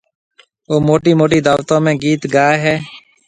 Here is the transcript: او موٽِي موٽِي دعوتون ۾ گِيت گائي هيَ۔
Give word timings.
او 0.69 0.75
موٽِي 0.87 1.11
موٽِي 1.19 1.39
دعوتون 1.45 1.79
۾ 1.93 1.93
گِيت 2.03 2.21
گائي 2.33 2.57
هيَ۔ 2.63 2.75